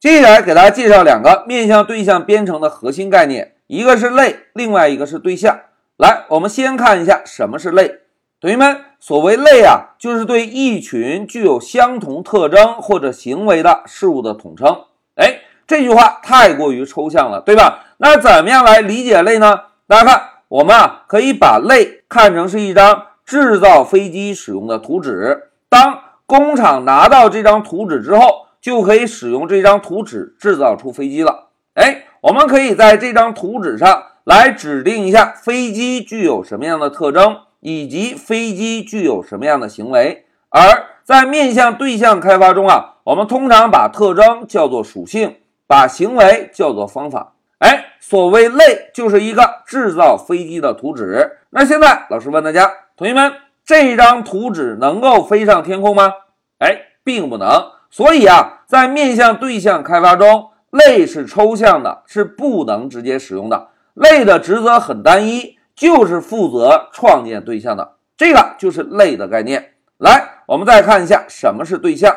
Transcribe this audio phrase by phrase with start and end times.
[0.00, 5.58] 接下来给大家介绍两个面向对象编程的核心概念，一个是类，另外一个是对象。
[5.96, 7.96] 来，我们先看一下什么是类。
[8.40, 14.84] 同学们，所谓类啊，就是对一群具有相同特征或者行为的事物的统称。
[15.16, 17.86] 哎，这句话太过于抽象了，对吧？
[17.96, 19.62] 那怎么样来理解类呢？
[19.88, 25.48] 大家看，我们啊可以把类看成是一张制造飞机使用的图纸。
[25.68, 31.48] 当工厂拿到这张图纸之后，就可以使用这张图纸制造出飞机了。
[31.74, 40.24] 哎，我们可以在这张图纸上来指定一下飞机具有什么样的特征，以及飞机具有什么样的行为。
[40.50, 47.34] 而在面向对象开发中啊，我们通常把特征叫做属性，把行为叫做方法。
[47.58, 51.38] 哎，所谓类就是一个制造飞机的图纸。
[51.50, 53.32] 那现在老师问大家，同学们，
[53.64, 56.12] 这张图纸能够飞上天空吗？
[56.58, 57.48] 哎，并不能。
[57.90, 63.68] 所以啊，在面向对象开发中，类是抽象的，是不能直接使用的。
[63.94, 69.72] 类的职责很单一，就是负责创建对象的，这个就是类的概念。
[69.96, 72.14] 来，我们再看一下什么是对象。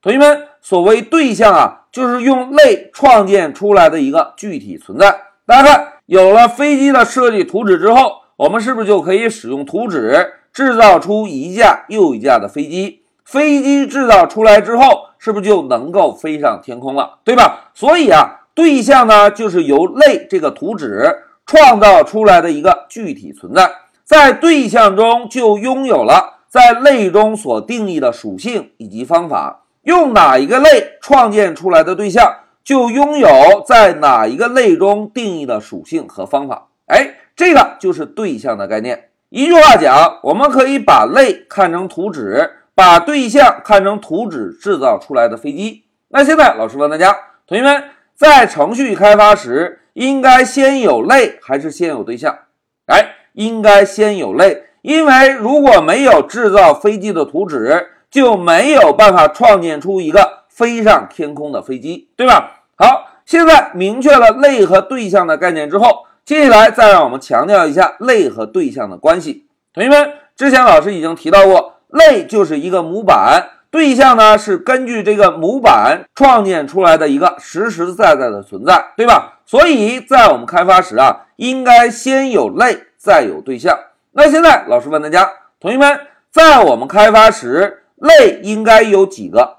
[0.00, 5.22] 同学们，所谓对象啊，就是用类创建出来的一个具体存在。
[5.46, 13.00] 大家看，有了飞机的设计图纸之后，我们是不是就可以使用图纸制造出一架又一架的飞机？
[13.24, 17.20] 飞机制造出来之后，是不是就能够飞上天空了？
[17.24, 17.70] 对吧？
[17.72, 23.70] 所以啊，对象呢，就是由类这个图纸创造出来的一个具体存在，
[24.04, 29.62] 在对象中就拥有了在类中所定义的属性以及方法。
[29.84, 33.28] 用哪一个类创建出来的对象，就拥有
[33.66, 36.68] 在哪一个类中定义的属性和方法。
[36.84, 39.08] 哎，这个就是对象的概念。
[39.30, 42.50] 一句话讲，我们可以把类看成图纸。
[42.74, 45.84] 把对象看成图纸制造出来的飞机。
[46.08, 52.38] 那现在老师问大家，同学们在程序开发时，应该先有类还是先有对象？
[52.86, 62.62] 哎，应该先有类，因为如果没有制造飞机的图纸，就没有办法创建出一个飞上天空的飞机，对吧？
[62.76, 69.46] 好，现在明确了类和对象的概念之后，接下来再让我们强调一下类和对象的关系。
[69.72, 71.73] 同学们，之前老师已经提到过。
[71.94, 79.38] 类就是一个模板，对象呢是根据这个模板创建出来的一个实实在在的存在，对吧？
[79.46, 83.78] 所以在我们开发时啊，应该先有类，再有对象。
[84.12, 86.00] 那现在老师问大家，同学们，
[86.32, 89.58] 在我们开发时，类应该有几个？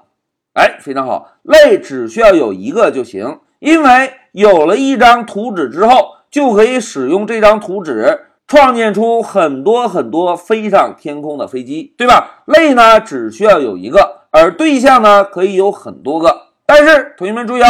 [0.52, 8.26] 哎，非常好，类只需要有一个就行，因为有了一张图纸之后，就可以使用这张图纸。
[8.46, 12.42] 创建出很多很多飞上天空的飞机，对吧？
[12.44, 16.42] 类呢只需要有一个，而对象呢可以有很多个。
[16.64, 17.66] 但是同学们注意哦，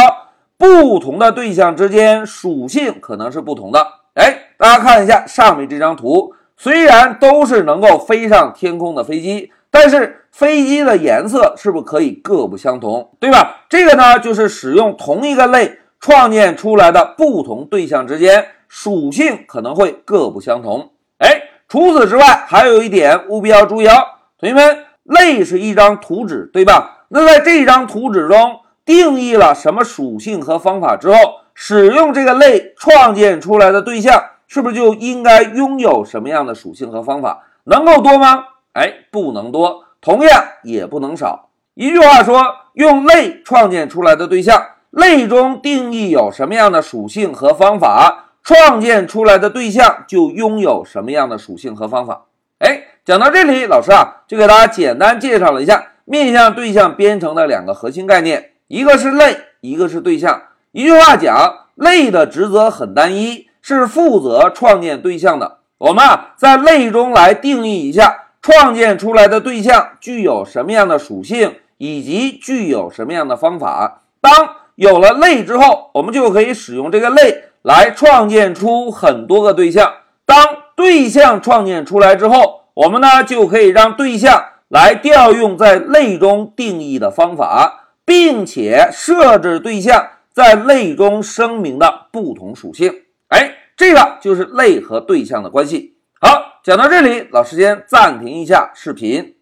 [0.57, 3.87] 不同的对象之间属性可能是不同的。
[4.13, 13.11] 哎，大家看一下上面这张图，虽然都是能够飞上天空的飞机，但是飞机的颜色是不是可以各不相同？
[13.19, 13.65] 对吧？
[13.67, 18.45] 这个呢就是使用同一个类创建出来的不同对象之间。
[18.67, 20.91] 属性可能会各不相同。
[21.17, 23.93] 哎，除此之外，还有一点务必要注意哦，
[24.39, 27.05] 同学们，类是一张图纸，对吧？
[27.09, 31.15] 那在这张图纸中定义了什么属性和方法之后，
[31.53, 37.43] 使用这个类创建出来的对象，是不是就应该拥有什么样的属性和方法？
[37.63, 38.45] 能够多吗？
[38.73, 41.49] 哎，不能多，同样也不能少。
[41.73, 48.26] 一句话说，用类创建出来的对象，类中定义有什么样的属性和方法？
[48.47, 52.27] 创建出来的对象就拥有什么样的属性和方法？
[52.59, 60.43] 哎，讲到这里，老师啊就给大家简单介绍了一下面向对象编程的两个核心概念，一个是类，一个是对象。
[60.71, 65.57] 一句话讲，类的职责很单一，是负责创建对象的。
[65.79, 74.03] 我们啊在类中来定义一下创建出来的对象具有什么样的属性，以及具有什么样的方法。
[74.21, 74.31] 当
[74.77, 77.43] 有了类之后，我们就可以使用这个类。
[77.63, 79.91] 来创建出很多个对象。
[80.25, 80.37] 当
[80.73, 92.93] 对象创建出来之后，我们呢就可以让对象来调用在类中定义的方法，并且设置对象在类中声明的不同属性。
[93.27, 95.97] 哎，这个就是类和对象的关系。
[96.21, 99.36] 好，讲到这里，老师先暂停一下视频。